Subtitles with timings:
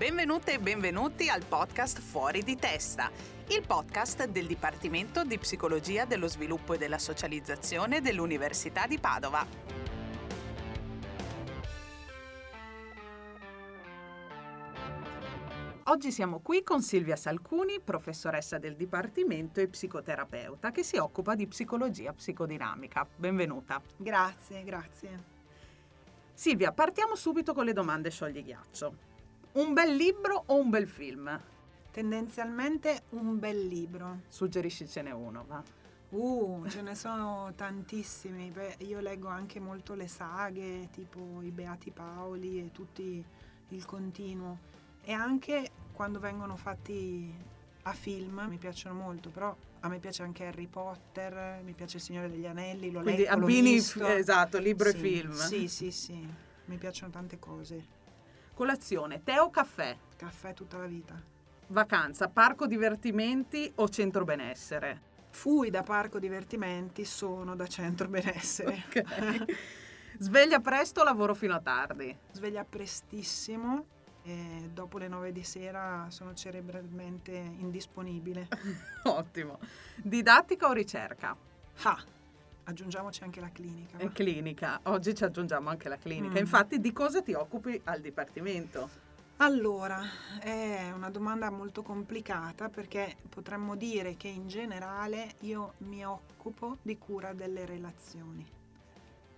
[0.00, 3.10] Benvenute e benvenuti al podcast Fuori di testa,
[3.48, 9.46] il podcast del Dipartimento di Psicologia dello Sviluppo e della Socializzazione dell'Università di Padova.
[15.84, 21.46] Oggi siamo qui con Silvia Salcuni, professoressa del Dipartimento e psicoterapeuta che si occupa di
[21.46, 23.06] psicologia psicodinamica.
[23.16, 23.82] Benvenuta.
[23.98, 25.24] Grazie, grazie.
[26.32, 29.09] Silvia, partiamo subito con le domande sciogli ghiaccio.
[29.52, 31.40] Un bel libro o un bel film?
[31.90, 34.20] Tendenzialmente un bel libro.
[34.28, 35.60] Suggeriscicene uno, va.
[36.10, 38.50] Uh, ce ne sono tantissimi.
[38.50, 43.24] Beh, io leggo anche molto le saghe, tipo i Beati Paoli e tutti
[43.68, 44.58] il continuo.
[45.02, 47.34] E anche quando vengono fatti
[47.82, 52.02] a film mi piacciono molto, però a me piace anche Harry Potter, mi piace Il
[52.04, 55.32] Signore degli Anelli, lo Quindi leggo, l'ho abbini, esatto, libro Sì, e film.
[55.32, 56.28] Sì, sì, sì,
[56.66, 57.98] mi piacciono tante cose.
[58.60, 59.96] Colazione, tè o caffè?
[60.16, 61.18] Caffè tutta la vita.
[61.68, 65.00] Vacanza, parco divertimenti o centro benessere?
[65.30, 68.84] Fui da parco divertimenti, sono da centro benessere.
[68.92, 69.44] Ok.
[70.18, 72.14] Sveglia presto, lavoro fino a tardi.
[72.32, 73.86] Sveglia prestissimo
[74.24, 78.46] e dopo le 9 di sera sono cerebralmente indisponibile.
[79.04, 79.58] Ottimo.
[79.96, 81.34] Didattica o ricerca?
[81.84, 82.04] Ah,
[82.64, 83.96] aggiungiamoci anche la clinica.
[83.96, 84.04] va?
[84.04, 84.80] E clinica.
[84.84, 86.34] Oggi ci aggiungiamo anche la clinica.
[86.34, 86.42] Mm.
[86.42, 89.08] Infatti, di cosa ti occupi al dipartimento?
[89.38, 90.02] Allora,
[90.38, 96.98] è una domanda molto complicata perché potremmo dire che in generale io mi occupo di
[96.98, 98.46] cura delle relazioni.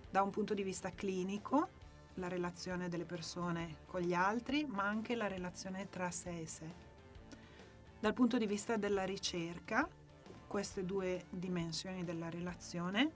[0.09, 1.69] Da un punto di vista clinico,
[2.15, 6.69] la relazione delle persone con gli altri, ma anche la relazione tra sé e sé.
[7.97, 9.87] Dal punto di vista della ricerca,
[10.53, 13.09] queste due dimensioni della relazione,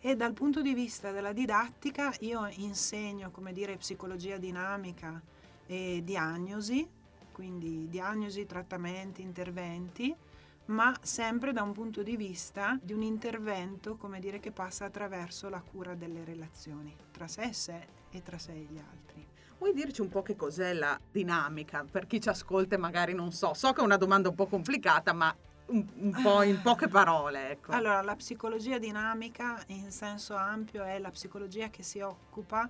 [0.00, 5.22] e dal punto di vista della didattica io insegno, come dire, psicologia dinamica
[5.64, 6.84] e diagnosi,
[7.30, 10.12] quindi diagnosi, trattamenti, interventi,
[10.66, 15.48] ma sempre da un punto di vista di un intervento, come dire, che passa attraverso
[15.48, 19.24] la cura delle relazioni tra sé e sé e tra sé e gli altri.
[19.58, 21.84] Vuoi dirci un po' che cos'è la dinamica?
[21.88, 23.54] Per chi ci ascolta magari non so.
[23.54, 25.32] So che è una domanda un po' complicata, ma
[25.72, 27.72] un, un po' in poche parole, ecco.
[27.72, 32.68] Allora, la psicologia dinamica in senso ampio è la psicologia che si occupa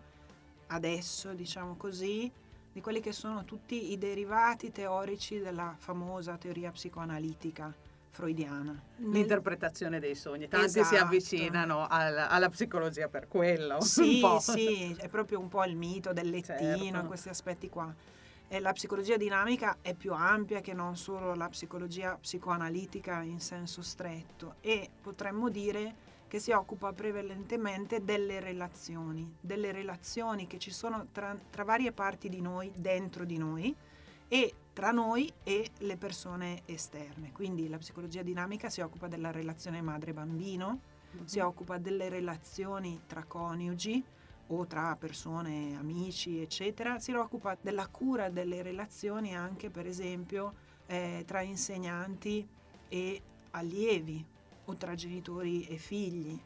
[0.69, 2.31] adesso, diciamo così,
[2.73, 7.73] di quelli che sono tutti i derivati teorici della famosa teoria psicoanalitica
[8.11, 8.81] freudiana.
[8.99, 10.49] L'interpretazione dei sogni.
[10.49, 11.03] Tanti si Esatto.
[11.05, 13.77] avvicinano al- alla psicologia per quello.
[13.81, 14.39] un Sì, po'.
[14.39, 17.07] sì, è proprio un po' il mito del lettino, Certo.
[17.07, 17.93] questi aspetti qua.
[18.61, 24.57] La psicologia dinamica è più ampia che non solo la psicologia psicoanalitica in senso stretto
[24.61, 25.95] e potremmo dire
[26.29, 32.29] che si occupa prevalentemente delle relazioni, delle relazioni che ci sono tra, tra varie parti
[32.29, 33.75] di noi, dentro di noi
[34.29, 37.33] e tra noi e le persone esterne.
[37.33, 40.81] Quindi la psicologia dinamica si occupa della relazione madre-bambino,
[41.25, 44.05] si occupa delle relazioni tra coniugi
[44.57, 46.99] o tra persone, amici, eccetera.
[46.99, 50.55] Si occupa della cura delle relazioni anche, per esempio,
[50.87, 52.47] eh, tra insegnanti
[52.89, 54.25] e allievi
[54.67, 56.39] o tra genitori e figli.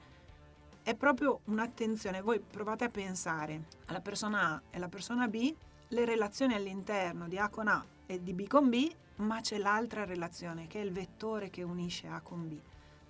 [0.83, 2.21] È proprio un'attenzione.
[2.21, 5.55] Voi provate a pensare alla persona A e alla persona B,
[5.89, 10.05] le relazioni all'interno di A con A e di B con B, ma c'è l'altra
[10.05, 12.57] relazione che è il vettore che unisce A con B.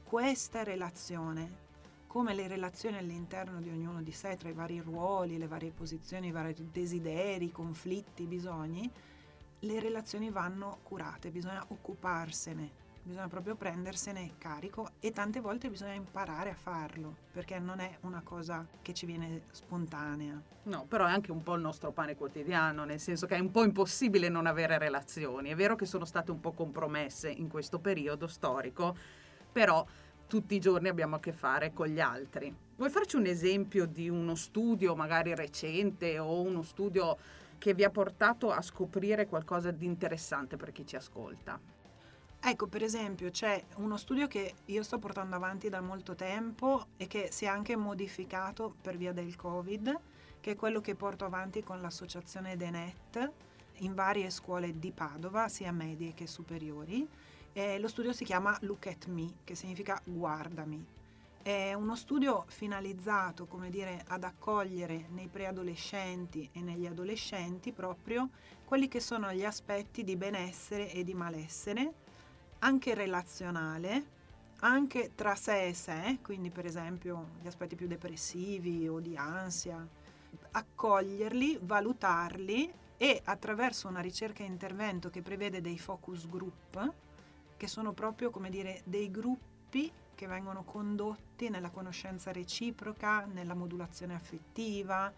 [0.05, 1.65] Questa relazione
[2.17, 6.29] come le relazioni all'interno di ognuno di sé, tra i vari ruoli, le varie posizioni,
[6.29, 8.91] i vari desideri, conflitti, bisogni,
[9.59, 12.71] le relazioni vanno curate, bisogna occuparsene,
[13.03, 18.23] bisogna proprio prendersene carico e tante volte bisogna imparare a farlo, perché non è una
[18.25, 20.41] cosa che ci viene spontanea.
[20.63, 23.51] No, però è anche un po' il nostro pane quotidiano, nel senso che è un
[23.51, 25.51] po' impossibile non avere relazioni.
[25.51, 28.97] È vero che sono state un po' compromesse in questo periodo storico,
[29.53, 29.85] però
[30.27, 32.55] tutti i giorni abbiamo a che fare con gli altri.
[32.77, 37.17] Vuoi farci un esempio di uno studio magari recente o uno studio
[37.59, 41.59] che vi ha portato a scoprire qualcosa di interessante per chi ci ascolta?
[42.39, 47.07] Ecco, per esempio, c'è uno studio che io sto portando avanti da molto tempo e
[47.07, 49.99] che si è anche modificato per via del Covid,
[50.41, 53.33] che è quello che porto avanti con l'associazione Denet
[53.81, 57.09] in varie scuole di Padova, sia medie che superiori.
[57.59, 60.85] E lo studio si chiama Look at Me, che significa guardami.
[61.41, 68.29] È uno studio finalizzato, come dire, ad accogliere nei preadolescenti e negli adolescenti proprio
[68.63, 71.93] quelli che sono gli aspetti di benessere e di malessere,
[72.59, 74.05] anche relazionale,
[74.61, 79.83] anche tra sé e sé, quindi per esempio gli aspetti più depressivi o di ansia,
[80.51, 86.93] accoglierli, valutarli e attraverso una ricerca e intervento che prevede dei focus group,
[87.57, 94.15] che sono proprio come dire dei gruppi che vengono condotti nella conoscenza reciproca, nella modulazione
[94.15, 95.13] affettiva,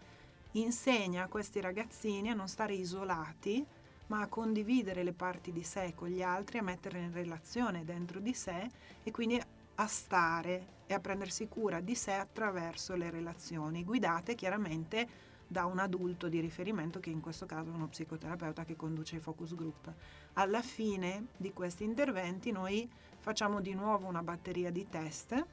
[0.51, 3.65] insegna a questi ragazzini a non stare isolati,
[4.07, 8.19] ma a condividere le parti di sé con gli altri, a mettere in relazione dentro
[8.19, 8.69] di sé
[9.03, 9.41] e quindi
[9.75, 15.07] a stare e a prendersi cura di sé attraverso le relazioni, guidate chiaramente
[15.51, 19.19] da un adulto di riferimento che in questo caso è uno psicoterapeuta che conduce i
[19.19, 19.91] focus group.
[20.33, 22.87] Alla fine di questi interventi noi
[23.17, 25.43] facciamo di nuovo una batteria di test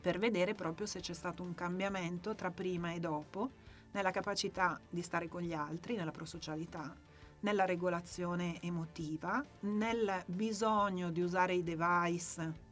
[0.00, 3.50] per vedere proprio se c'è stato un cambiamento tra prima e dopo
[3.92, 6.96] nella capacità di stare con gli altri, nella prosocialità,
[7.40, 12.64] nella regolazione emotiva, nel bisogno di usare i device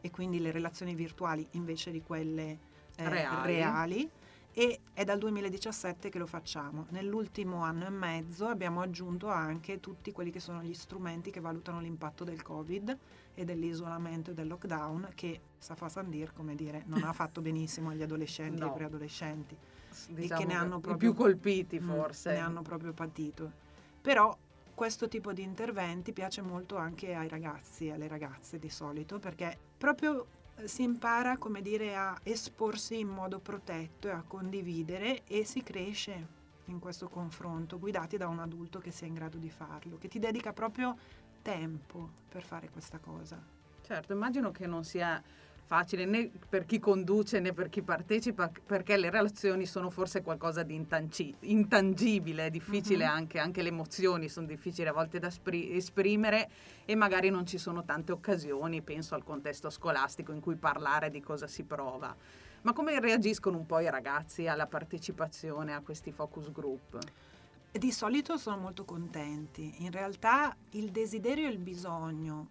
[0.00, 2.58] e quindi le relazioni virtuali invece di quelle
[2.94, 3.52] eh, reali.
[3.52, 4.10] reali.
[4.56, 6.86] E è dal 2017 che lo facciamo.
[6.90, 11.80] Nell'ultimo anno e mezzo abbiamo aggiunto anche tutti quelli che sono gli strumenti che valutano
[11.80, 12.96] l'impatto del Covid
[13.34, 18.02] e dell'isolamento e del lockdown che Safa Sandir, come dire, non ha fatto benissimo agli
[18.02, 18.70] adolescenti no.
[18.70, 19.56] e preadolescenti
[20.10, 22.32] diciamo e che ne hanno proprio, più colpiti mm, forse.
[22.32, 23.50] Ne hanno proprio patito.
[24.00, 24.36] Però
[24.72, 29.56] questo tipo di interventi piace molto anche ai ragazzi e alle ragazze di solito perché
[29.78, 30.26] proprio
[30.64, 36.42] si impara, come dire, a esporsi in modo protetto e a condividere e si cresce
[36.66, 40.18] in questo confronto, guidati da un adulto che sia in grado di farlo, che ti
[40.18, 40.96] dedica proprio
[41.42, 43.38] tempo per fare questa cosa.
[43.82, 45.22] Certo, immagino che non sia
[45.66, 50.62] facile né per chi conduce né per chi partecipa, perché le relazioni sono forse qualcosa
[50.62, 53.14] di intangi- intangibile, è difficile mm-hmm.
[53.14, 56.48] anche, anche, le emozioni sono difficili a volte da spri- esprimere
[56.84, 61.20] e magari non ci sono tante occasioni, penso al contesto scolastico in cui parlare di
[61.20, 62.14] cosa si prova.
[62.62, 66.98] Ma come reagiscono un po' i ragazzi alla partecipazione a questi focus group?
[67.70, 69.82] Di solito sono molto contenti.
[69.82, 72.48] In realtà il desiderio e il bisogno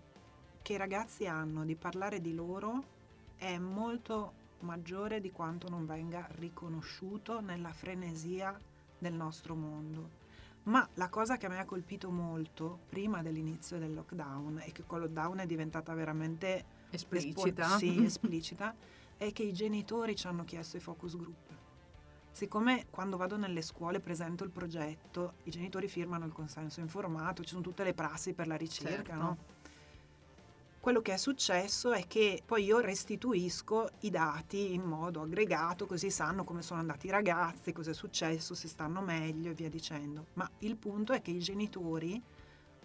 [0.61, 2.92] che i ragazzi hanno di parlare di loro
[3.37, 8.57] è molto maggiore di quanto non venga riconosciuto nella frenesia
[8.97, 10.21] del nostro mondo.
[10.63, 14.83] Ma la cosa che a me ha colpito molto prima dell'inizio del lockdown e che
[14.85, 18.73] con il lockdown è diventata veramente esplicita, espo- sì, esplicita
[19.17, 21.51] è che i genitori ci hanno chiesto i focus group.
[22.31, 27.49] Siccome quando vado nelle scuole presento il progetto, i genitori firmano il consenso informato, ci
[27.49, 29.13] sono tutte le prassi per la ricerca, certo.
[29.13, 29.37] no?
[30.83, 36.09] Quello che è successo è che poi io restituisco i dati in modo aggregato, così
[36.09, 40.25] sanno come sono andati i ragazzi, cosa è successo, se stanno meglio e via dicendo.
[40.33, 42.21] Ma il punto è che i genitori,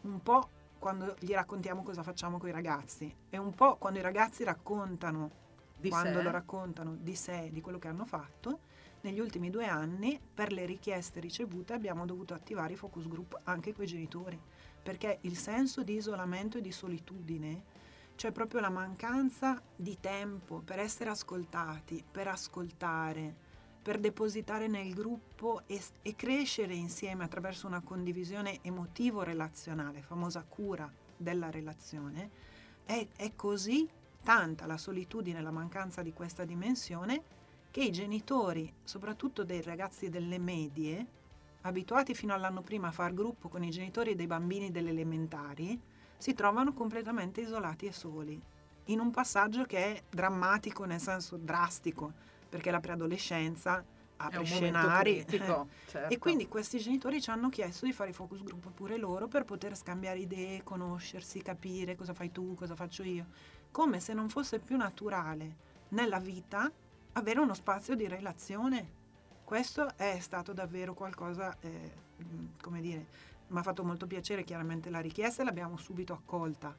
[0.02, 0.48] un po'
[0.78, 5.30] quando gli raccontiamo cosa facciamo con i ragazzi, e un po' quando i ragazzi raccontano,
[5.76, 6.22] di quando sé.
[6.22, 8.60] lo raccontano di sé, di quello che hanno fatto,
[9.00, 13.74] negli ultimi due anni, per le richieste ricevute, abbiamo dovuto attivare i focus group anche
[13.74, 14.40] con i genitori,
[14.80, 17.77] perché il senso di isolamento e di solitudine
[18.18, 23.32] c'è proprio la mancanza di tempo per essere ascoltati, per ascoltare,
[23.80, 31.48] per depositare nel gruppo e, e crescere insieme attraverso una condivisione emotivo-relazionale, famosa cura della
[31.48, 32.30] relazione,
[32.84, 33.88] è, è così
[34.24, 37.22] tanta la solitudine la mancanza di questa dimensione
[37.70, 41.06] che i genitori, soprattutto dei ragazzi delle medie,
[41.60, 45.80] abituati fino all'anno prima a far gruppo con i genitori dei bambini delle elementari,
[46.18, 48.38] si trovano completamente isolati e soli,
[48.86, 52.12] in un passaggio che è drammatico nel senso drastico,
[52.48, 53.84] perché la preadolescenza
[54.16, 55.24] apre scenari.
[55.24, 56.12] Critico, certo.
[56.12, 59.76] E quindi questi genitori ci hanno chiesto di fare focus group pure loro per poter
[59.76, 63.26] scambiare idee, conoscersi, capire cosa fai tu, cosa faccio io,
[63.70, 66.70] come se non fosse più naturale nella vita
[67.12, 68.96] avere uno spazio di relazione.
[69.44, 71.92] Questo è stato davvero qualcosa, eh,
[72.60, 73.06] come dire,
[73.48, 76.74] mi ha fatto molto piacere chiaramente la richiesta e l'abbiamo subito accolta.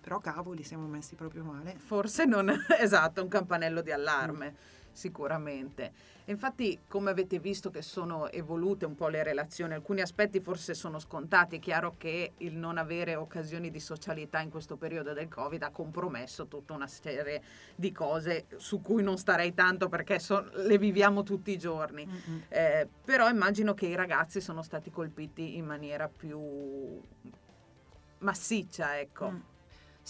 [0.00, 1.76] Però cavoli, siamo messi proprio male.
[1.76, 4.50] Forse non esatto, un campanello di allarme.
[4.50, 5.92] Mm sicuramente.
[6.26, 10.98] Infatti, come avete visto che sono evolute un po' le relazioni, alcuni aspetti forse sono
[10.98, 15.62] scontati, è chiaro che il non avere occasioni di socialità in questo periodo del Covid
[15.62, 17.42] ha compromesso tutta una serie
[17.74, 22.06] di cose su cui non starei tanto perché so, le viviamo tutti i giorni.
[22.48, 27.00] Eh, però immagino che i ragazzi sono stati colpiti in maniera più
[28.18, 29.30] massiccia, ecco.
[29.30, 29.40] Mm.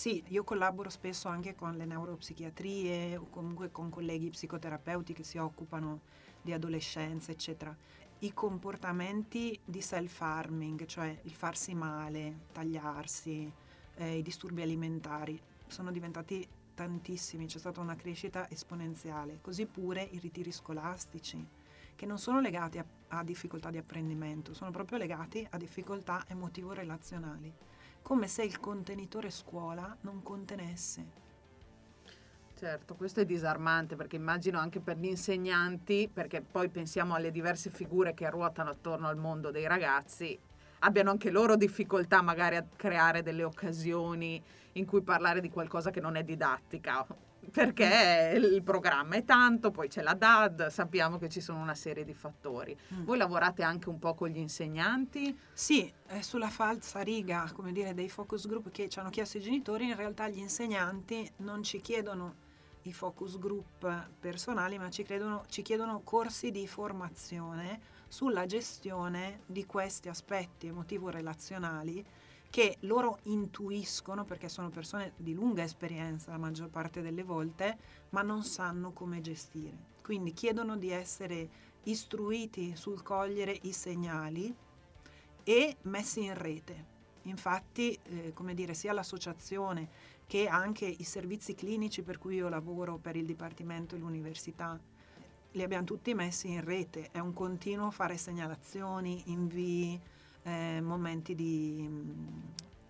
[0.00, 5.36] Sì, io collaboro spesso anche con le neuropsichiatrie o comunque con colleghi psicoterapeuti che si
[5.36, 6.00] occupano
[6.40, 7.76] di adolescenza, eccetera.
[8.20, 13.52] I comportamenti di self-harming, cioè il farsi male, tagliarsi,
[13.96, 20.18] eh, i disturbi alimentari, sono diventati tantissimi, c'è stata una crescita esponenziale, così pure i
[20.18, 21.46] ritiri scolastici,
[21.94, 27.52] che non sono legati a a difficoltà di apprendimento, sono proprio legati a difficoltà emotivo-relazionali,
[28.02, 31.18] come se il contenitore scuola non contenesse.
[32.54, 37.70] Certo, questo è disarmante perché immagino anche per gli insegnanti, perché poi pensiamo alle diverse
[37.70, 40.38] figure che ruotano attorno al mondo dei ragazzi,
[40.80, 44.42] abbiano anche loro difficoltà magari a creare delle occasioni
[44.72, 47.06] in cui parlare di qualcosa che non è didattica,
[47.50, 52.04] perché il programma è tanto, poi c'è la DAD, sappiamo che ci sono una serie
[52.04, 52.76] di fattori.
[52.94, 53.04] Mm.
[53.04, 55.36] Voi lavorate anche un po' con gli insegnanti?
[55.52, 59.88] Sì, sulla falsa riga, come dire, dei focus group che ci hanno chiesto i genitori,
[59.88, 62.48] in realtà gli insegnanti non ci chiedono
[62.82, 69.66] i focus group personali, ma ci, credono, ci chiedono corsi di formazione sulla gestione di
[69.66, 72.04] questi aspetti emotivo-relazionali
[72.50, 77.78] che loro intuiscono perché sono persone di lunga esperienza la maggior parte delle volte,
[78.10, 79.88] ma non sanno come gestire.
[80.02, 81.48] Quindi chiedono di essere
[81.84, 84.52] istruiti sul cogliere i segnali
[85.44, 86.98] e messi in rete.
[87.22, 89.88] Infatti, eh, come dire, sia l'associazione
[90.26, 94.78] che anche i servizi clinici per cui io lavoro per il Dipartimento e l'Università
[95.52, 100.00] li abbiamo tutti messi in rete, è un continuo fare segnalazioni, invii,
[100.42, 102.10] eh, momenti di mm,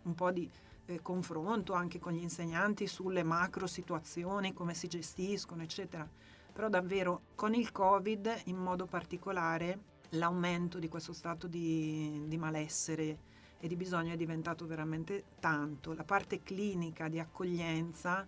[0.03, 0.51] un po' di
[0.87, 6.09] eh, confronto anche con gli insegnanti sulle macro situazioni, come si gestiscono, eccetera.
[6.53, 9.79] Però davvero con il Covid in modo particolare
[10.11, 13.29] l'aumento di questo stato di, di malessere
[13.61, 15.93] e di bisogno è diventato veramente tanto.
[15.93, 18.27] La parte clinica di accoglienza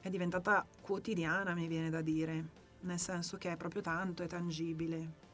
[0.00, 2.44] è diventata quotidiana, mi viene da dire,
[2.80, 5.24] nel senso che è proprio tanto, è tangibile.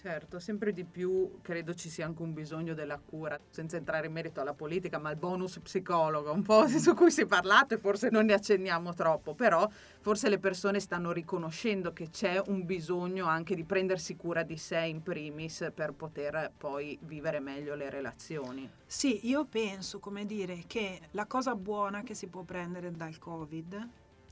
[0.00, 4.12] Certo, sempre di più credo ci sia anche un bisogno della cura, senza entrare in
[4.12, 7.78] merito alla politica, ma il bonus psicologo, un po' su cui si è parlato e
[7.78, 13.26] forse non ne accenniamo troppo, però forse le persone stanno riconoscendo che c'è un bisogno
[13.26, 18.70] anche di prendersi cura di sé in primis per poter poi vivere meglio le relazioni.
[18.86, 23.88] Sì, io penso, come dire, che la cosa buona che si può prendere dal Covid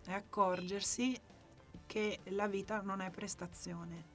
[0.06, 1.18] è accorgersi
[1.86, 4.14] che la vita non è prestazione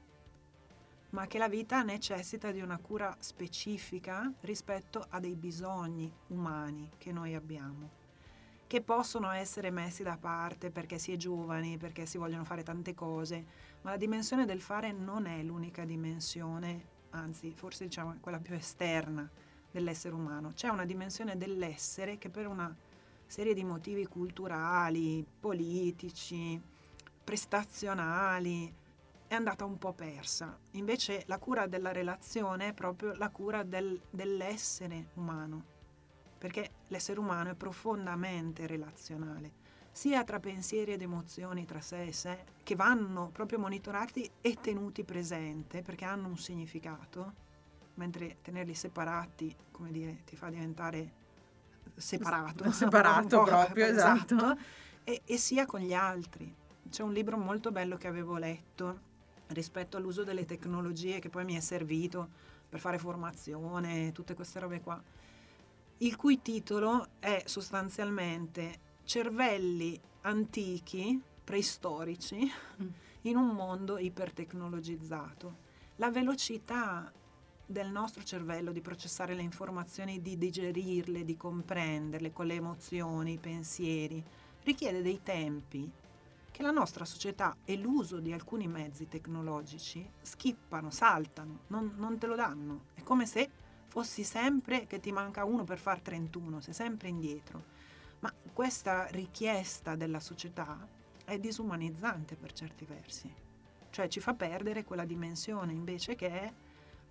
[1.12, 7.12] ma che la vita necessita di una cura specifica rispetto a dei bisogni umani che
[7.12, 7.90] noi abbiamo,
[8.68, 12.94] che possono essere messi da parte perché si è giovani, perché si vogliono fare tante
[12.94, 13.46] cose,
[13.82, 19.30] ma la dimensione del fare non è l'unica dimensione, anzi forse diciamo quella più esterna
[19.70, 22.74] dell'essere umano, c'è una dimensione dell'essere che per una
[23.26, 26.62] serie di motivi culturali, politici,
[27.24, 28.74] prestazionali,
[29.32, 30.60] è andata un po' persa.
[30.72, 35.64] Invece la cura della relazione è proprio la cura del, dell'essere umano,
[36.38, 39.54] perché l'essere umano è profondamente relazionale,
[39.90, 45.06] sia tra pensieri ed emozioni tra sé e sé, che vanno proprio monitorati e tenuti
[45.06, 47.34] presente, perché hanno un significato,
[47.94, 51.14] mentre tenerli separati, come dire, ti fa diventare
[51.96, 52.70] separato.
[52.70, 54.36] Separato proprio, esatto.
[54.36, 54.60] esatto.
[55.04, 56.54] E, e sia con gli altri.
[56.88, 59.10] C'è un libro molto bello che avevo letto
[59.54, 62.30] rispetto all'uso delle tecnologie che poi mi è servito
[62.68, 65.02] per fare formazione, tutte queste robe qua,
[65.98, 72.50] il cui titolo è sostanzialmente Cervelli antichi, preistorici,
[72.82, 72.88] mm.
[73.24, 75.70] in un mondo ipertecnologizzato.
[75.98, 77.12] La velocità
[77.66, 83.38] del nostro cervello di processare le informazioni, di digerirle, di comprenderle con le emozioni, i
[83.38, 84.24] pensieri,
[84.64, 85.92] richiede dei tempi
[86.62, 92.28] che la nostra società e l'uso di alcuni mezzi tecnologici schippano, saltano, non, non te
[92.28, 92.86] lo danno.
[92.94, 93.50] È come se
[93.88, 97.64] fossi sempre che ti manca uno per far 31, sei sempre indietro.
[98.20, 100.88] Ma questa richiesta della società
[101.26, 103.34] è disumanizzante per certi versi,
[103.90, 106.54] cioè ci fa perdere quella dimensione invece che è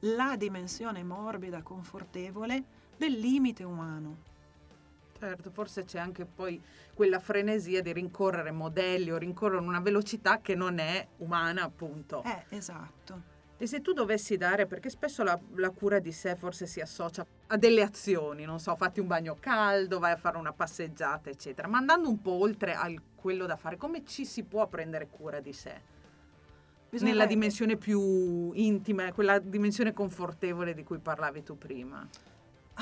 [0.01, 2.63] la dimensione morbida, confortevole
[2.97, 4.29] del limite umano,
[5.21, 6.59] Certo, forse c'è anche poi
[6.95, 12.23] quella frenesia di rincorrere modelli o rincorrere una velocità che non è umana, appunto.
[12.25, 13.39] Eh, esatto.
[13.59, 17.27] E se tu dovessi dare, perché spesso la, la, cura di sé forse si associa
[17.49, 21.69] a delle azioni, non so, fatti un bagno caldo, vai a fare una passeggiata, eccetera,
[21.69, 25.41] ma andando un po' oltre a quello da fare, come ci si può prendere cura
[25.41, 25.79] di sé?
[26.89, 32.09] Bisogna Nella dimensione più intima, quella dimensione confortevole di cui parlavi tu prima.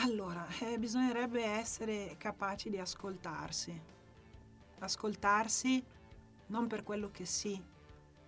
[0.00, 3.76] Allora, eh, bisognerebbe essere capaci di ascoltarsi.
[4.78, 5.84] Ascoltarsi
[6.46, 7.60] non per quello che si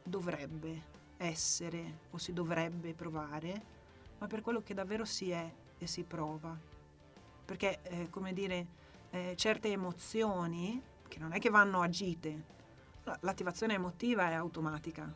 [0.03, 0.83] dovrebbe
[1.17, 3.63] essere o si dovrebbe provare,
[4.19, 5.49] ma per quello che davvero si è
[5.79, 6.59] e si prova.
[7.45, 8.67] Perché, eh, come dire,
[9.11, 12.47] eh, certe emozioni, che non è che vanno agite,
[13.21, 15.09] l'attivazione emotiva è automatica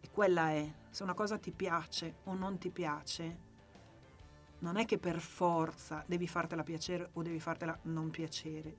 [0.00, 3.43] e quella è se una cosa ti piace o non ti piace,
[4.64, 8.74] non è che per forza devi fartela piacere o devi fartela non piacere.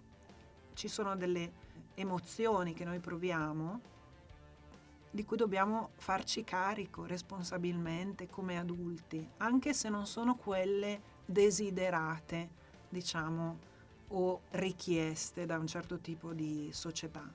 [0.73, 1.63] Ci sono delle
[1.93, 3.81] emozioni che noi proviamo
[5.11, 12.49] di cui dobbiamo farci carico responsabilmente come adulti, anche se non sono quelle desiderate,
[12.89, 13.59] diciamo,
[14.07, 17.31] o richieste da un certo tipo di società.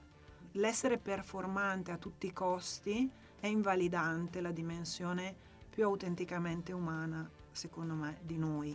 [0.55, 5.35] L'essere performante a tutti i costi è invalidante la dimensione
[5.71, 8.75] più autenticamente umana, secondo me, di noi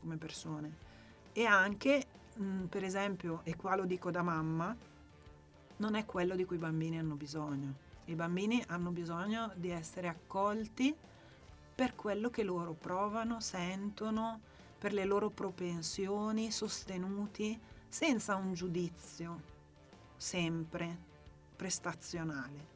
[0.00, 0.84] come persone.
[1.32, 4.76] E anche, mh, per esempio, e qua lo dico da mamma,
[5.78, 7.84] non è quello di cui i bambini hanno bisogno.
[8.04, 10.94] I bambini hanno bisogno di essere accolti
[11.74, 14.40] per quello che loro provano, sentono,
[14.78, 19.54] per le loro propensioni, sostenuti, senza un giudizio
[20.14, 21.14] sempre
[21.56, 22.74] prestazionale.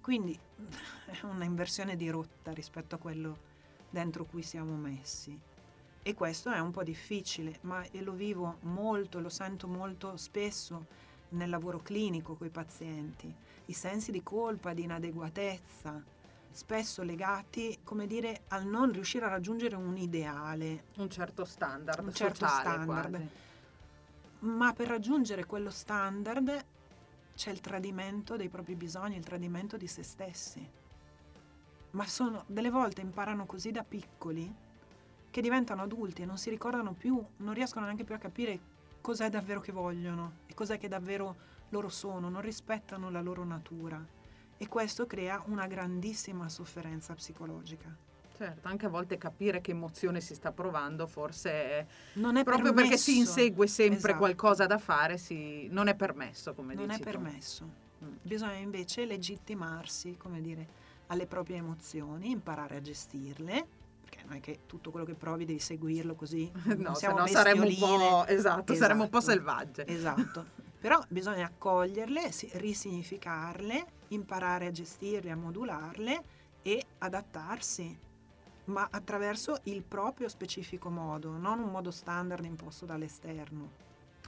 [0.00, 0.36] Quindi
[1.04, 3.50] è una inversione di rotta rispetto a quello
[3.92, 5.38] dentro cui siamo messi.
[6.02, 10.86] E questo è un po' difficile, ma lo vivo molto, lo sento molto spesso
[11.30, 13.32] nel lavoro clinico con i pazienti,
[13.66, 16.02] i sensi di colpa, di inadeguatezza,
[16.50, 20.86] spesso legati, come dire, al non riuscire a raggiungere un ideale.
[20.96, 22.04] Un certo standard.
[22.04, 23.10] Un certo standard.
[23.10, 23.28] Quasi.
[24.40, 26.64] Ma per raggiungere quello standard
[27.34, 30.68] c'è il tradimento dei propri bisogni, il tradimento di se stessi.
[31.92, 34.52] Ma sono, delle volte imparano così da piccoli
[35.30, 38.58] che diventano adulti e non si ricordano più, non riescono neanche più a capire
[39.00, 41.36] cos'è davvero che vogliono e cos'è che davvero
[41.70, 44.02] loro sono, non rispettano la loro natura
[44.56, 47.94] e questo crea una grandissima sofferenza psicologica.
[48.34, 52.88] Certo, anche a volte capire che emozione si sta provando forse non è proprio permesso.
[52.88, 54.16] perché si insegue sempre Esatto.
[54.18, 57.04] qualcosa da fare, si, non è permesso, come non è dici tu.
[57.04, 57.68] permesso.
[58.02, 58.14] Mm.
[58.22, 60.80] Bisogna invece legittimarsi, come dire,
[61.12, 63.66] alle proprie emozioni, imparare a gestirle,
[64.00, 66.50] perché non è che tutto quello che provi devi seguirlo così.
[66.76, 69.32] No, siamo no saremmo un po', esatto, saremmo un po' Esatto.
[69.32, 69.86] selvagge.
[69.86, 70.46] Esatto.
[70.80, 76.22] Però bisogna accoglierle, si- risignificarle, imparare a gestirle, a modularle
[76.62, 77.96] e adattarsi,
[78.64, 83.80] ma attraverso il proprio specifico modo, non un modo standard imposto dall'esterno.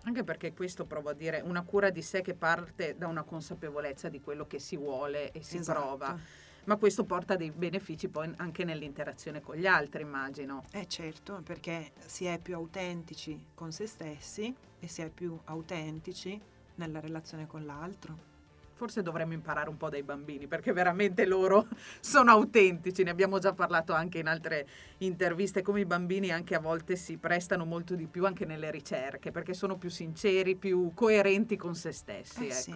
[0.04, 4.10] Anche perché questo provo a dire una cura di sé che parte da una consapevolezza
[4.10, 5.80] di quello che si vuole e si Esatto.
[5.80, 6.18] prova.
[6.66, 10.64] Ma questo porta dei benefici poi anche nell'interazione con gli altri, immagino.
[10.72, 16.40] Eh certo, perché si è più autentici con se stessi e si è più autentici
[16.76, 18.32] nella relazione con l'altro.
[18.76, 21.68] Forse dovremmo imparare un po' dai bambini, perché veramente loro
[22.00, 23.02] sono autentici.
[23.02, 24.66] Ne abbiamo già parlato anche in altre
[24.98, 29.30] interviste, come i bambini anche a volte si prestano molto di più anche nelle ricerche,
[29.30, 32.46] perché sono più sinceri, più coerenti con se stessi.
[32.46, 32.74] Eh sì.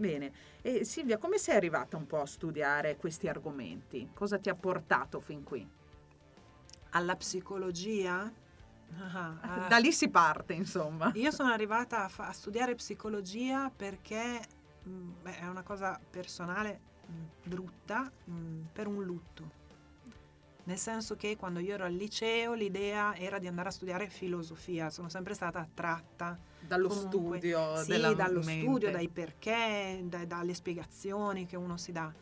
[0.00, 0.32] Bene.
[0.62, 4.08] E Silvia, come sei arrivata un po' a studiare questi argomenti?
[4.14, 5.68] Cosa ti ha portato fin qui?
[6.92, 8.32] Alla psicologia?
[8.98, 9.68] Ah, ah.
[9.68, 11.12] Da lì si parte, insomma.
[11.14, 14.40] Io sono arrivata a, fa- a studiare psicologia perché
[14.82, 19.59] mh, beh, è una cosa personale mh, brutta mh, per un lutto.
[20.70, 24.88] Nel senso che quando io ero al liceo l'idea era di andare a studiare filosofia,
[24.88, 28.60] sono sempre stata attratta Dallo comunque, studio sì, dallo mente.
[28.60, 32.14] studio, dai perché, da- dalle spiegazioni che uno si dà.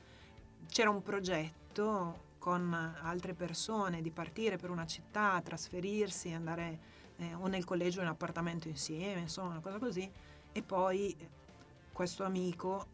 [0.67, 6.79] C'era un progetto con altre persone di partire per una città, trasferirsi, andare
[7.19, 10.11] eh, o nel collegio o in appartamento insieme, insomma una cosa così.
[10.53, 11.29] E poi eh,
[11.93, 12.87] questo amico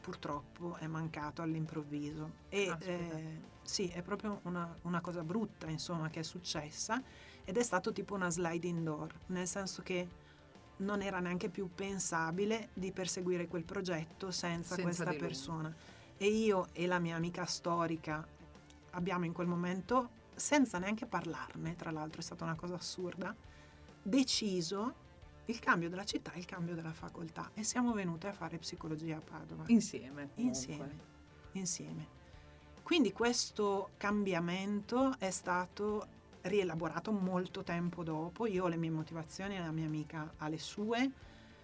[0.00, 2.30] purtroppo è mancato all'improvviso.
[2.48, 7.00] E eh, sì, è proprio una, una cosa brutta, insomma, che è successa
[7.44, 10.08] ed è stato tipo una sliding door, nel senso che
[10.78, 15.72] non era neanche più pensabile di perseguire quel progetto senza, Senza questa persona.
[16.16, 18.26] E io e la mia amica storica
[18.90, 23.32] abbiamo in quel momento, senza neanche parlarne, tra l'altro è stata una cosa assurda,
[24.02, 24.94] deciso
[25.44, 29.18] il cambio della città e il cambio della facoltà e siamo venute a fare psicologia
[29.18, 29.62] a Padova.
[29.68, 30.30] Insieme.
[30.36, 30.98] Insieme,
[31.52, 32.18] insieme.
[32.90, 36.08] Quindi questo cambiamento è stato
[36.40, 38.48] rielaborato molto tempo dopo.
[38.48, 41.08] Io ho le mie motivazioni, la mia amica ha le sue,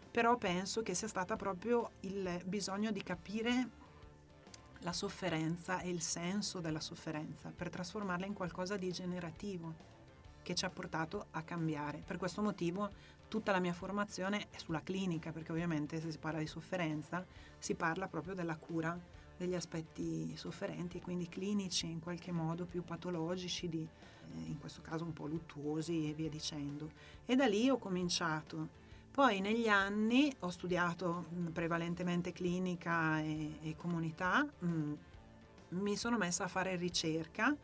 [0.08, 3.68] però penso che sia stata proprio il bisogno di capire
[4.82, 9.74] la sofferenza e il senso della sofferenza per trasformarla in qualcosa di generativo
[10.44, 12.04] che ci ha portato a cambiare.
[12.06, 12.88] Per questo motivo
[13.26, 17.26] tutta la mia formazione è sulla clinica, perché ovviamente se si parla di sofferenza
[17.58, 18.96] si parla proprio della cura
[19.36, 23.86] degli aspetti sofferenti e quindi clinici in qualche modo più patologici, di,
[24.34, 26.90] eh, in questo caso un po' luttuosi e via dicendo.
[27.26, 28.84] E da lì ho cominciato.
[29.10, 34.92] Poi negli anni ho studiato mh, prevalentemente clinica e, e comunità, mh,
[35.70, 37.54] mi sono messa a fare ricerca.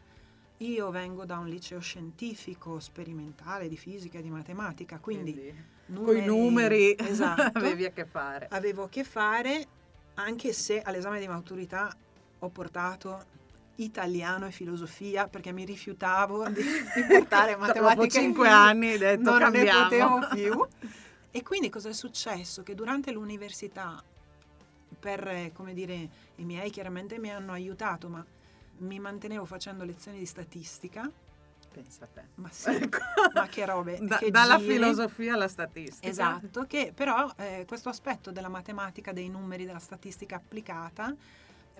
[0.58, 6.16] Io vengo da un liceo scientifico sperimentale di fisica e di matematica, quindi, quindi con
[6.16, 8.46] i numeri esatto, avevi a che fare.
[8.50, 9.66] Avevo a che fare,
[10.14, 11.94] anche se all'esame di maturità
[12.38, 13.30] ho portato
[13.76, 17.94] italiano e filosofia perché mi rifiutavo di, di portare matematica.
[17.94, 19.78] Dopo cinque anni detto non cambiamo.
[19.78, 20.68] ne potevo più.
[21.34, 22.62] E quindi cosa è successo?
[22.62, 24.04] Che durante l'università,
[25.00, 28.22] per, come dire, i miei chiaramente mi hanno aiutato, ma
[28.80, 31.10] mi mantenevo facendo lezioni di statistica.
[31.72, 32.22] Pensa a te.
[32.36, 32.98] Ma sì, ecco.
[33.34, 33.98] ma che robe.
[34.02, 34.72] Da, che dalla giri.
[34.74, 36.06] filosofia alla statistica.
[36.08, 41.14] Esatto, che però eh, questo aspetto della matematica, dei numeri, della statistica applicata,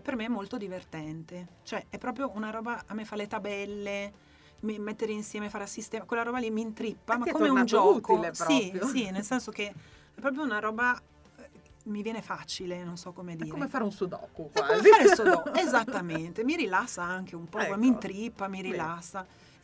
[0.00, 1.46] per me è molto divertente.
[1.62, 4.12] Cioè è proprio una roba, a me fa le tabelle,
[4.61, 7.64] mettere insieme, fare a sistema, quella roba lì mi intrippa, E ma è come un
[7.66, 8.12] gioco.
[8.14, 8.87] utile sì, proprio.
[8.87, 9.68] sì, nel senso che
[10.14, 10.96] è proprio una roba
[11.37, 11.50] eh,
[11.85, 13.48] mi viene facile, non so come È dire.
[13.50, 14.74] come fare un sudoku È quasi.
[14.76, 17.76] come fare il sudoku, esattamente, mi rilassa anche un po', Ecco.
[17.76, 18.72] mi intrippa, mi Bene.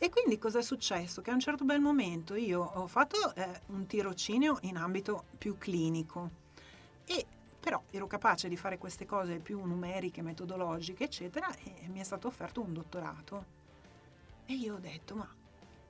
[0.01, 1.21] E quindi cosa è successo?
[1.21, 5.57] Che a un certo bel momento io ho fatto eh, un tirocinio in ambito più
[5.57, 6.29] clinico
[7.05, 7.25] e
[7.59, 12.27] però ero capace di fare queste cose più numeriche, metodologiche, eccetera, e mi è stato
[12.27, 13.57] offerto un dottorato.
[14.45, 15.27] E io ho detto, ma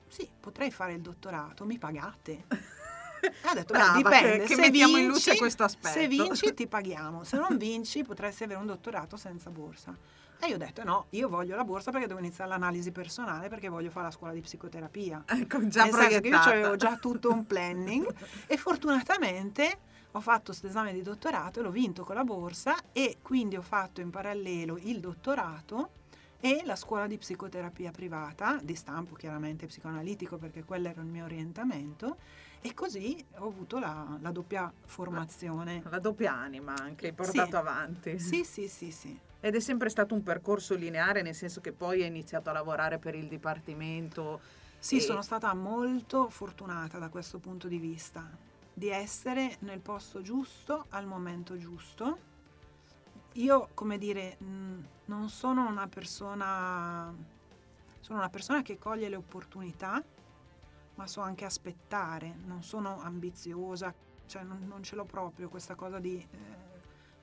[0.08, 2.44] sì, potrei fare il dottorato, mi pagate?
[3.20, 5.92] E ho detto, Brava, dipende, che- che se mettiamo in vinci, luce questo aspetto.
[5.98, 9.94] Se vinci ti paghiamo, se non vinci potresti avere un dottorato senza borsa.
[10.42, 13.68] E io ho detto, no, io voglio la borsa perché devo iniziare l'analisi personale perché
[13.68, 15.24] voglio fare la scuola di psicoterapia.
[15.26, 16.48] Ecco, già Nel che io proiettata.
[16.50, 18.14] avevo già tutto un planning
[18.46, 19.78] e fortunatamente
[20.12, 23.62] ho fatto questo esame di dottorato e l'ho vinto con la borsa e quindi ho
[23.62, 25.90] fatto in parallelo il dottorato
[26.40, 31.24] e la scuola di psicoterapia privata, di stampo chiaramente psicoanalitico perché quello era il mio
[31.26, 32.16] orientamento
[32.62, 35.82] e così ho avuto la, la doppia formazione.
[35.90, 37.56] La doppia anima anche, portato Sì.
[37.56, 38.18] avanti.
[38.18, 39.18] Sì, sì, sì, sì.
[39.40, 42.98] Ed è sempre stato un percorso lineare, nel senso che poi hai iniziato a lavorare
[42.98, 44.40] per il dipartimento.
[44.78, 48.28] Sì, E- sono stata molto fortunata da questo punto di vista,
[48.72, 52.28] di essere nel posto giusto al momento giusto.
[53.34, 57.14] Io, come dire, mh, non sono una persona,
[58.00, 60.02] sono una persona che coglie le opportunità,
[60.96, 63.94] ma so anche aspettare, non sono ambiziosa,
[64.26, 66.16] cioè non, non ce l'ho proprio questa cosa di...
[66.18, 66.69] eh,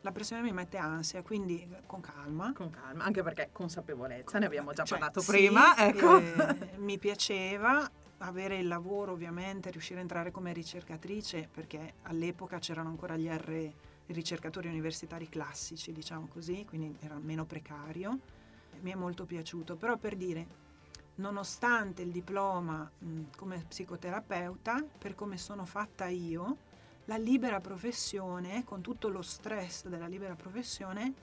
[0.08, 2.54] la pressione mi mette ansia, quindi eh, con calma.
[2.54, 5.78] Con calma, anche perché consapevolezza, ne abbiamo già Cioè, parlato sì, prima.
[5.78, 6.18] Ecco.
[6.18, 7.90] eh, mi piaceva
[8.20, 13.72] avere il lavoro, ovviamente, riuscire a entrare come ricercatrice, perché all'epoca c'erano ancora gli R
[14.10, 18.18] i ricercatori universitari classici, diciamo così, quindi era meno precario.
[18.80, 20.48] Mi è molto piaciuto, però per dire,
[21.16, 26.58] nonostante il diploma mh, come psicoterapeuta, per come sono fatta io,
[27.10, 31.14] la libera professione, con tutto lo stress della libera professione,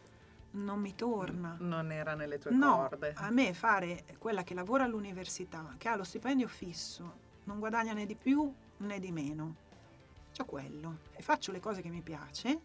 [0.52, 1.56] non mi torna.
[1.60, 3.12] Non era nelle tue No, corde.
[3.16, 8.06] a me fare quella che lavora all'università, che ha lo stipendio fisso, non guadagna né
[8.06, 9.56] di più né di meno.
[10.36, 12.58] C'ho quello e faccio le cose che mi piace.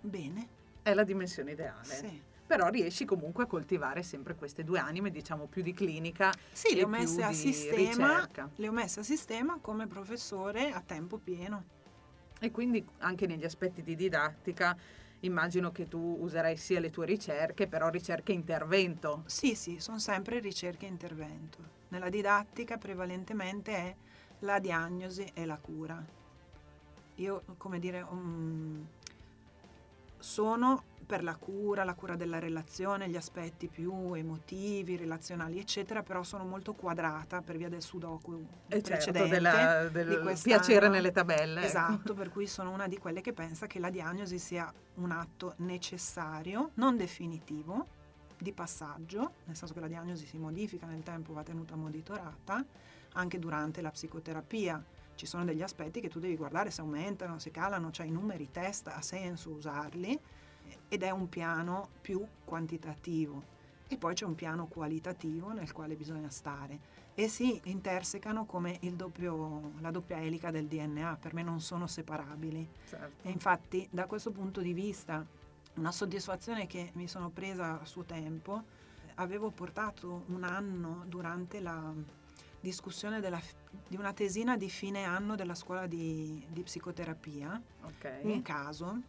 [0.00, 0.48] Bene.
[0.82, 1.84] È la dimensione ideale.
[1.84, 2.22] Sì.
[2.46, 6.74] Però riesci comunque a coltivare sempre queste due anime, diciamo più di clinica Sì, e
[6.76, 8.48] le ho messe a sistema, ricerca.
[8.54, 11.76] le ho messe a sistema come professore a tempo pieno.
[12.40, 14.76] E quindi anche negli aspetti di didattica
[15.20, 19.24] immagino che tu userai sia le tue ricerche, però ricerche intervento.
[19.26, 21.76] Sì, sì, sono sempre ricerche intervento.
[21.88, 23.94] Nella didattica prevalentemente è
[24.40, 26.04] la diagnosi e la cura.
[27.16, 28.86] Io, come dire, um,
[30.18, 36.22] sono per la cura, la cura della relazione, gli aspetti più emotivi, relazionali, eccetera, però
[36.22, 38.34] sono molto quadrata per via del sudoku
[38.68, 39.28] E certo, precedente.
[39.30, 41.60] della- di del piacere nelle tabelle.
[41.60, 41.66] ecco.
[41.66, 45.54] Esatto, per cui sono una di quelle che pensa che la diagnosi sia un atto
[45.58, 47.86] necessario, non definitivo,
[48.36, 52.62] di passaggio, nel senso che la diagnosi si modifica nel tempo, va tenuta monitorata,
[53.14, 54.84] anche durante la psicoterapia.
[55.14, 58.50] Ci sono degli aspetti che tu devi guardare se aumentano, se calano, cioè i numeri,
[58.52, 60.20] test, ha senso usarli
[60.88, 63.56] ed è un piano più quantitativo.
[63.88, 68.94] E poi c'è un piano qualitativo nel quale bisogna stare e si intersecano come il
[68.94, 72.68] doppio, la doppia elica del DNA, per me non sono separabili.
[72.88, 73.26] Certo.
[73.26, 75.26] E infatti da questo punto di vista
[75.74, 78.62] una soddisfazione che mi sono presa a suo tempo,
[79.16, 81.92] avevo portato un anno durante la
[82.60, 83.40] discussione della,
[83.88, 88.20] di una tesina di fine anno della scuola di, di psicoterapia, Ok.
[88.22, 89.00] un caso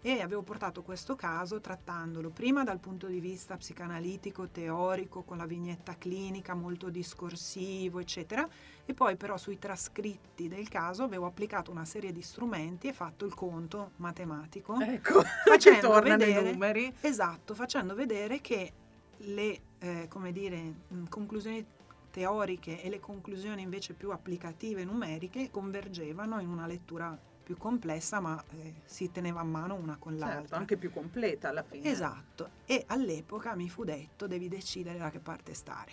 [0.00, 5.46] e avevo portato questo caso trattandolo prima dal punto di vista psicanalitico, teorico, con la
[5.46, 8.48] vignetta clinica molto discorsivo, eccetera,
[8.84, 13.24] e poi però sui trascritti del caso avevo applicato una serie di strumenti e fatto
[13.24, 14.78] il conto matematico.
[14.80, 16.94] Ecco, facendo tornano vedere, i numeri.
[17.00, 18.72] Esatto, facendo vedere che
[19.18, 20.74] le eh, come dire,
[21.08, 21.64] conclusioni
[22.10, 28.42] teoriche e le conclusioni invece più applicative numeriche convergevano in una lettura più complessa ma
[28.58, 30.56] eh, si teneva a mano una con Certo, l'altra.
[30.56, 31.88] anche più completa alla fine.
[31.88, 35.92] Esatto, e all'epoca mi fu detto devi decidere da che parte stare.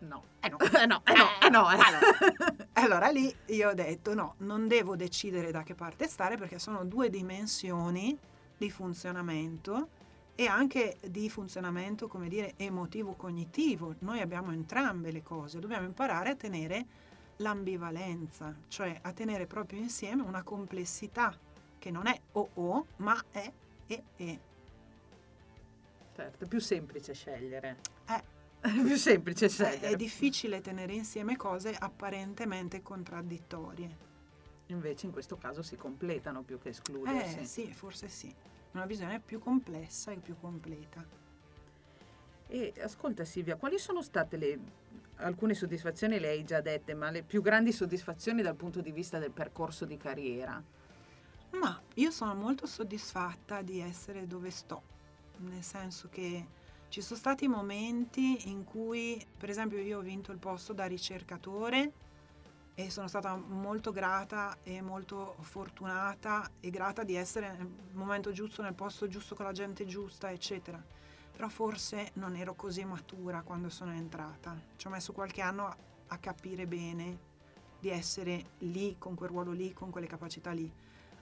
[0.00, 0.22] No.
[0.40, 1.68] Eh no, Eh no, eh no, eh no.
[1.72, 1.74] eh.
[1.74, 1.98] Allora,
[2.74, 6.84] allora lì io ho detto no, non devo decidere da che parte stare perché sono
[6.84, 8.16] due dimensioni
[8.56, 9.88] di funzionamento
[10.36, 13.96] e anche di funzionamento, come dire, emotivo-cognitivo.
[14.00, 16.86] Noi abbiamo entrambe le cose, dobbiamo imparare a tenere
[17.38, 21.36] l'ambivalenza, cioè a tenere proprio insieme una complessità
[21.78, 23.50] che non è o o, ma è
[23.86, 24.38] e e.
[26.14, 27.78] Certo, è più semplice scegliere.
[28.08, 28.36] Eh.
[28.68, 29.88] È più semplice È, scegliere.
[29.90, 34.06] è difficile tenere insieme cose apparentemente contraddittorie.
[34.66, 37.38] Invece in questo caso si completano più che escludersi.
[37.38, 38.34] Eh sì, forse sì.
[38.72, 41.06] Una visione più complessa e più completa.
[42.48, 44.58] E ascolta Silvia, quali sono state le
[45.18, 49.18] alcune soddisfazioni le hai già dette, ma le più grandi soddisfazioni dal punto di vista
[49.18, 50.62] del percorso di carriera?
[51.52, 54.82] Ma io sono molto soddisfatta di essere dove sto,
[55.38, 56.46] nel senso che
[56.88, 61.92] ci sono stati momenti in cui, per esempio, io ho vinto il posto da ricercatore
[62.74, 68.62] e sono stata molto grata e molto fortunata e grata di essere nel momento giusto,
[68.62, 70.82] nel posto giusto, con la gente giusta, eccetera.
[71.38, 74.60] Però forse non ero così matura quando sono entrata.
[74.74, 75.72] Ci ho messo qualche anno
[76.08, 77.16] a, capire bene
[77.78, 80.68] di essere lì, con quel ruolo lì, con quelle capacità lì.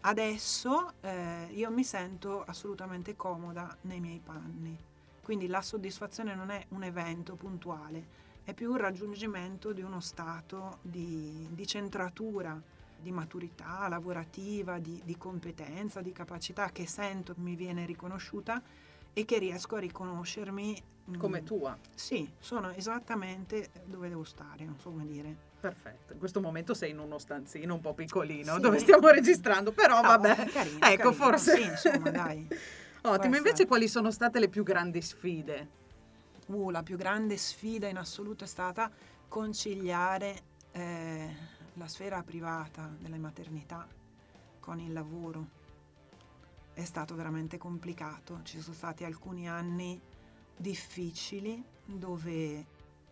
[0.01, 4.75] Adesso eh, io mi sento assolutamente comoda nei miei panni.
[5.21, 8.07] Quindi la soddisfazione non è un evento puntuale,
[8.43, 12.59] è più il raggiungimento di uno stato di, di centratura,
[12.99, 18.63] di maturità lavorativa, di, di competenza, di capacità che sento mi viene riconosciuta
[19.19, 20.83] e che riesco a riconoscermi.
[21.11, 21.75] mm, Come tua.
[21.95, 25.35] Sì, sono esattamente dove devo stare, non so come dire.
[25.59, 26.13] Perfetto.
[26.13, 28.61] In questo momento sei in uno stanzino un po' piccolino Sì.
[28.61, 30.49] dove stiamo registrando, però No, vabbè.
[30.51, 31.13] carino, ecco, carino.
[31.13, 31.55] forse.
[31.57, 32.47] Sì, insomma, dai.
[33.03, 33.37] Ottimo.
[33.37, 35.69] Invece quali sono state le più grandi sfide?
[36.49, 38.91] Uh, la più grande sfida in assoluto è stata
[39.29, 41.37] conciliare eh,
[41.73, 43.89] la sfera privata della maternità
[44.61, 45.56] con il lavoro.
[46.77, 49.99] È stato veramente complicato, ci sono stati alcuni anni
[50.55, 52.67] difficili dove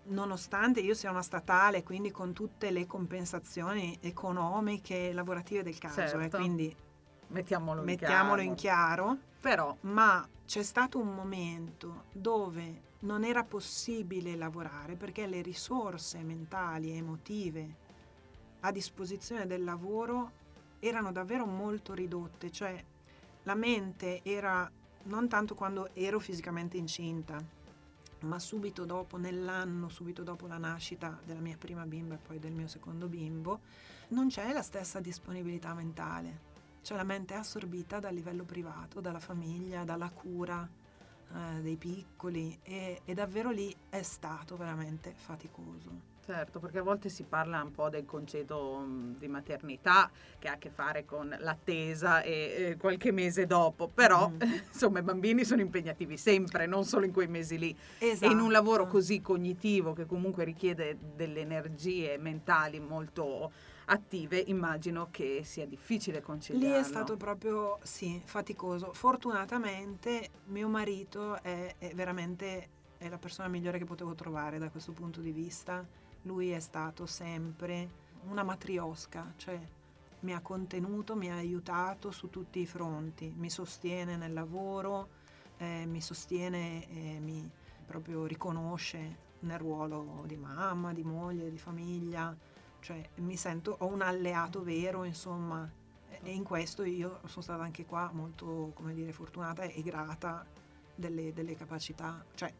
[0.08, 6.02] nonostante io sia una statale, quindi con tutte le compensazioni economiche e lavorative del caso,
[6.02, 6.36] eh, Certo.
[6.36, 6.76] quindi
[7.28, 8.42] Mettiamolo in mettiamolo chiaro.
[8.50, 15.40] in chiaro, Però, ma c'è stato un momento dove non era possibile lavorare perché le
[15.40, 17.76] risorse mentali e emotive
[18.60, 20.32] a disposizione del lavoro
[20.80, 22.84] erano davvero molto ridotte, cioè
[23.44, 24.70] la mente era
[25.04, 27.42] non tanto quando ero fisicamente incinta,
[28.20, 32.52] ma subito dopo, nell'anno subito dopo la nascita della mia prima bimba e poi del
[32.52, 33.60] mio secondo bimbo,
[34.08, 36.52] non c'è la stessa disponibilità mentale.
[36.80, 40.66] Cioè la mente è assorbita dal livello privato, dalla famiglia, dalla cura
[41.32, 46.13] eh, dei piccoli e, e davvero lì è stato veramente faticoso.
[46.24, 50.52] Certo, perché a volte si parla un po' del concedo mh, di maternità che ha
[50.52, 54.40] a che fare con l'attesa e, e qualche mese dopo, però Mm.
[54.72, 57.76] insomma i bambini sono impegnativi sempre, non solo in quei mesi lì.
[57.98, 58.24] Esatto.
[58.24, 63.50] E in un lavoro così cognitivo che comunque richiede delle energie mentali molto
[63.86, 66.78] attive, immagino che sia difficile Lì conciliarlo.
[66.78, 68.92] è stato proprio, sì, faticoso.
[68.94, 74.92] Fortunatamente mio marito è, è veramente è la persona migliore che potevo trovare da questo
[74.92, 75.86] punto di vista.
[76.24, 79.60] Lui è stato sempre una matriosca, cioè
[80.20, 85.08] mi ha contenuto, mi ha aiutato su tutti i fronti, mi sostiene nel lavoro,
[85.58, 87.48] eh, mi sostiene e mi
[87.86, 92.34] proprio riconosce nel ruolo di mamma, di moglie, di famiglia,
[92.80, 95.70] cioè mi sento, ho un alleato vero, insomma,
[96.22, 100.46] e in questo io sono stata anche qua molto, come dire, fortunata e grata
[100.94, 102.52] delle, delle capacità, cioè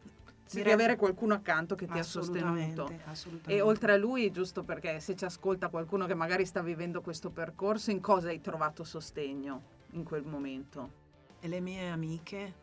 [0.46, 2.90] Sì, rendo- avere qualcuno accanto che ti ha sostenuto.
[3.06, 3.52] assolutamente.
[3.52, 7.30] E oltre a lui, giusto perché se ci ascolta qualcuno che magari sta vivendo questo
[7.30, 11.02] percorso, in cosa hai trovato sostegno in quel momento?
[11.40, 12.54] E le mie amiche,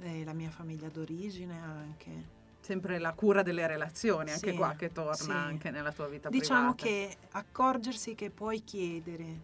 [0.00, 2.36] e la mia famiglia d'origine anche.
[2.60, 5.30] Sempre la cura delle relazioni, anche Sì, qua che torna sì.
[5.30, 6.84] anche nella tua vita Diciamo privata.
[6.84, 9.40] che accorgersi che puoi chiedere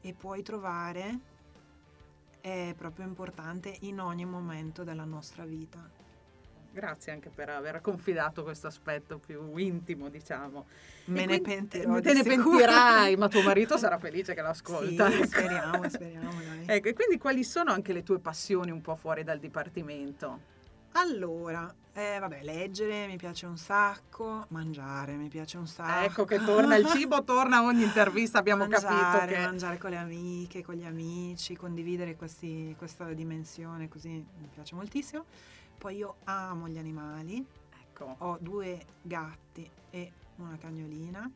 [0.00, 1.18] e puoi trovare
[2.40, 5.95] è proprio importante in ogni momento della nostra vita.
[6.76, 10.66] Grazie anche per aver confidato questo aspetto più intimo, diciamo.
[11.06, 11.98] Me E ne pentirò.
[12.00, 12.50] Te ne sicuro.
[12.50, 15.10] pentirai, ma tuo marito sarà felice che Sì, l'ascolta.
[15.10, 15.24] ecco.
[15.26, 16.30] speriamo, speriamo.
[16.32, 16.64] Dai.
[16.66, 20.40] Ecco, e quindi quali sono anche le tue passioni un po' fuori dal dipartimento?
[20.92, 26.04] Allora, eh, vabbè, leggere mi piace un sacco, mangiare mi piace un sacco.
[26.04, 29.46] Ecco che torna il cibo, torna ogni intervista, abbiamo mangiare, capito che...
[29.46, 35.24] mangiare con le amiche, con gli amici, condividere questi- questa dimensione così mi piace moltissimo.
[35.78, 37.46] Poi io amo gli animali,
[37.96, 41.30] Ecco, ho due gatti e una cagnolina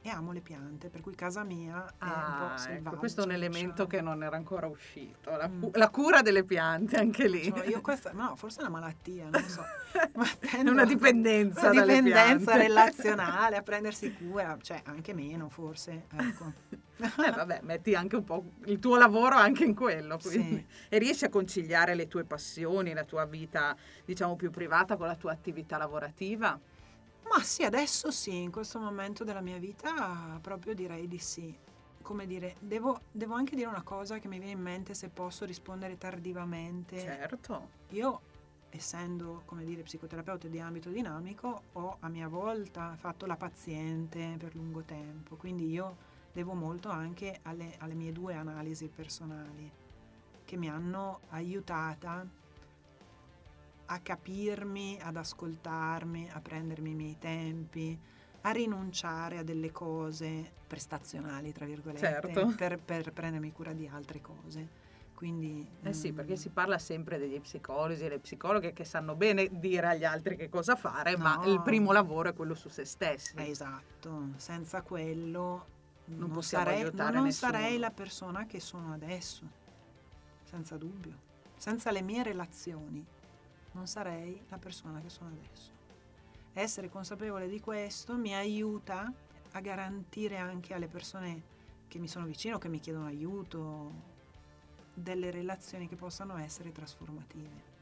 [0.00, 3.32] e amo le piante, per cui casa mia è un Ah, ecco, questo è un
[3.32, 3.88] elemento diciamo.
[3.88, 5.64] che non era ancora uscito, la, Mm.
[5.72, 7.44] la cura delle piante anche lì.
[7.44, 9.62] Cioè, io questa, no, forse è una malattia, non lo so.
[10.14, 16.52] Ma tendo- una dipendenza una dipendenza relazionale, a prendersi cura, cioè anche meno forse, ecco.
[17.00, 20.18] Eh, vabbè, metti anche un po' il tuo lavoro anche in quello.
[20.18, 20.66] Sì.
[20.88, 25.14] E riesci a conciliare le tue passioni, la tua vita, diciamo, più privata con la
[25.14, 26.58] tua attività lavorativa?
[27.24, 31.56] Ma sì, adesso sì, in questo momento della mia vita proprio direi di sì.
[32.02, 35.44] Come dire, devo, devo anche dire una cosa che mi viene in mente se posso
[35.44, 36.98] rispondere tardivamente.
[36.98, 37.68] Certo.
[37.90, 38.20] Io,
[38.70, 44.54] essendo, come dire, psicoterapeuta di ambito dinamico, ho a mia volta fatto la paziente per
[44.54, 45.96] lungo tempo, quindi io
[46.32, 49.70] devo molto anche alle, alle mie due analisi personali
[50.44, 52.26] che mi hanno aiutata
[53.90, 57.98] a capirmi, ad ascoltarmi, a prendermi i miei tempi,
[58.42, 62.54] a rinunciare a delle cose prestazionali, tra virgolette, Certo.
[62.56, 64.86] per, per prendermi cura di altre cose.
[65.14, 69.16] Quindi, Eh sì, mm, perché si parla sempre degli psicologi e le psicologhe che sanno
[69.16, 71.50] bene dire agli altri che cosa fare, ma No.
[71.50, 73.32] il primo lavoro è quello su se stessi.
[73.36, 75.66] Esatto, senza quello
[76.04, 79.44] non, possiamo sarei, aiutare non sarei la persona che sono adesso,
[80.44, 81.26] senza dubbio.
[81.56, 83.04] Senza le mie relazioni
[83.78, 85.70] non sarei la persona che sono adesso.
[86.52, 89.10] Essere consapevole di questo mi aiuta
[89.52, 94.16] a garantire anche alle persone che mi sono vicino, che mi chiedono aiuto,
[94.92, 97.76] delle relazioni che possano essere trasformative.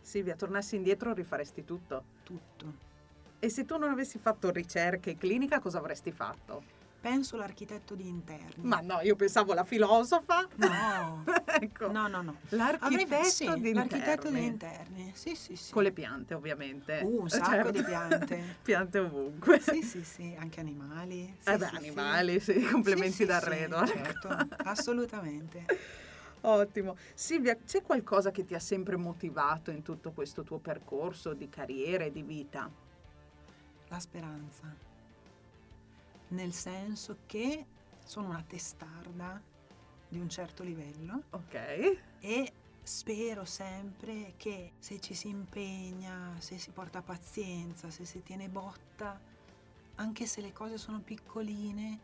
[0.00, 2.04] Silvia, tornassi indietro rifaresti tutto.
[2.24, 2.92] Tutto.
[3.38, 6.73] E se tu non avessi fatto ricerche clinica, cosa avresti fatto?
[7.04, 8.62] Penso l'architetto di interni.
[8.62, 10.48] Ma no, io pensavo la filosofa.
[10.54, 11.22] No,
[11.60, 11.92] ecco.
[11.92, 12.38] no, no, no.
[12.48, 14.40] L'architetto, Avrei- sì, di l'architetto interni.
[14.40, 15.12] di interni.
[15.14, 15.70] Sì, sì, sì.
[15.70, 17.00] Con le piante, ovviamente.
[17.04, 17.70] Uh, un sacco Certo.
[17.72, 18.56] di piante.
[18.64, 19.60] piante ovunque.
[19.60, 21.36] Sì, sì, sì, anche animali.
[21.40, 23.82] Sì, eh beh, sì, animali, sì, complimenti Sì, d'arredo.
[23.82, 23.86] ecco.
[23.86, 24.28] certo,
[24.64, 25.66] assolutamente.
[26.40, 26.96] Ottimo.
[27.12, 32.04] Silvia, c'è qualcosa che ti ha sempre motivato in tutto questo tuo percorso di carriera
[32.04, 32.70] e di vita?
[33.88, 34.92] La speranza.
[36.34, 37.64] Nel senso che
[38.04, 39.40] sono una testarda
[40.08, 41.98] di un certo livello Ok.
[42.18, 48.48] e spero sempre che se ci si impegna, se si porta pazienza, se si tiene
[48.48, 49.18] botta,
[49.96, 51.98] anche se le cose sono piccoline,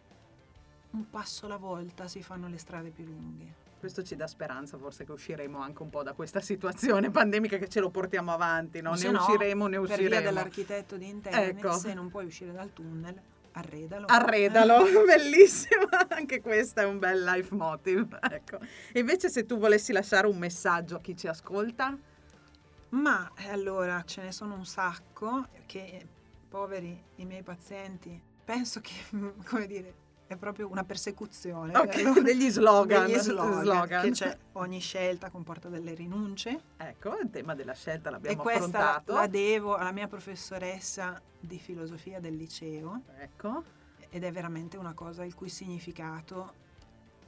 [0.91, 3.69] un passo alla volta si fanno le strade più lunghe.
[3.81, 7.67] Questo ci dà speranza, forse che usciremo anche un po' da questa situazione pandemica che
[7.69, 8.91] ce lo portiamo avanti, no?
[8.91, 10.23] O Ne se no, usciremo, ne Per via usciremo.
[10.23, 11.73] dell'architetto di interni, Ecco.
[11.73, 13.21] se non puoi uscire dal tunnel,
[13.53, 14.07] arredalo.
[14.07, 18.19] Arredalo, bellissimo, anche questo è un bel life motive.
[18.21, 18.59] Ecco.
[18.95, 21.97] Invece se tu volessi lasciare un messaggio a chi ci ascolta,
[22.91, 26.07] Ma eh, allora ce ne sono un sacco che,
[26.49, 28.93] poveri i miei pazienti, penso che,
[29.47, 29.95] come dire,
[30.31, 31.77] è proprio una persecuzione.
[31.77, 32.23] ok, per loro.
[32.23, 34.03] degli slogan, Degli slogan, slogan.
[34.03, 38.53] che c'è ogni scelta comporta delle rinunce Ecco, il tema della scelta e l'abbiamo la,
[38.53, 39.13] affrontato.
[39.13, 43.65] la devo alla mia professoressa di filosofia del liceo Ecco,
[44.09, 46.53] ed è veramente una cosa il cui significato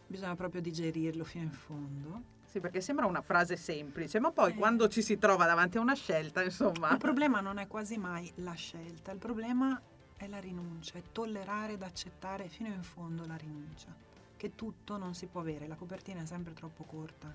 [0.06, 2.22] bisogna proprio digerirlo fino in fondo.
[2.46, 4.54] sì, perché sembra una frase semplice, ma poi Eh.
[4.54, 8.30] quando ci si trova davanti a una scelta, insomma, Il problema non è quasi mai
[8.36, 9.91] la scelta, il problema è
[10.28, 13.88] la rinuncia, è tollerare ed accettare fino in fondo la rinuncia,
[14.36, 17.32] che tutto non si può avere, la copertina è sempre troppo corta,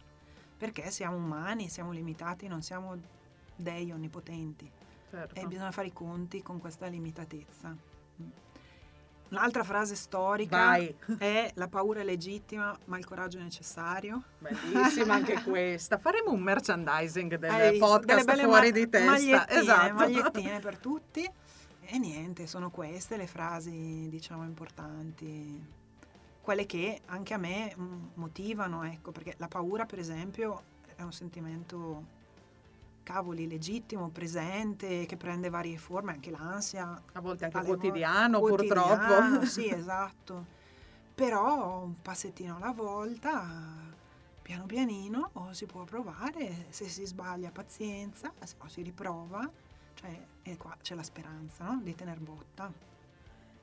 [0.57, 2.97] perché siamo umani, siamo limitati, non siamo
[3.55, 4.69] dei onnipotenti
[5.09, 5.39] certo.
[5.39, 7.95] e bisogna fare i conti con questa limitatezza.
[9.29, 14.23] Un'altra frase storica Vai, è la paura è legittima, ma il coraggio è necessario.
[14.37, 15.97] bellissima anche questa.
[15.97, 19.11] Faremo un merchandising del Hai podcast fuori ma- di testa.
[19.11, 19.93] Magliettine, esatto.
[19.93, 21.29] magliettine per tutti.
[21.89, 25.65] E niente, sono queste le frasi, diciamo, importanti.
[26.41, 30.63] Quelle che anche a me mm, motivano, ecco, perché la paura, per esempio,
[30.95, 32.15] è un sentimento
[33.03, 37.01] cavoli legittimo, presente, che prende varie forme, anche l'ansia.
[37.13, 39.45] A volte anche quotidiano, vo- quotidiano, purtroppo.
[39.45, 40.45] Sì, esatto.
[41.15, 43.95] Però un passettino alla volta
[44.41, 49.49] piano pianino o si può provare, se si sbaglia pazienza, o si riprova,
[49.99, 51.81] cioè e qua c'è la speranza no?
[51.83, 52.71] di tener botta.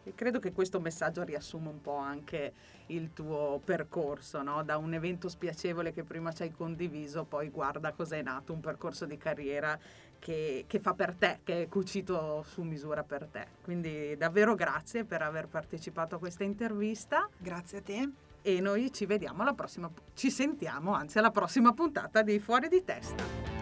[0.06, 2.52] E credo che questo messaggio riassuma un po' anche
[2.88, 4.62] il tuo percorso, no?
[4.62, 8.60] da un evento spiacevole che prima ci hai condiviso, poi guarda cosa è nato, un
[8.60, 9.78] percorso di carriera
[10.18, 13.46] che, che, fa per te, che è cucito su misura per te.
[13.62, 17.26] Quindi davvero grazie per aver partecipato a questa intervista.
[17.38, 18.10] Grazie a te.
[18.42, 22.84] E noi ci vediamo alla prossima, ci sentiamo anzi alla prossima puntata di Fuori di
[22.84, 23.53] Testa.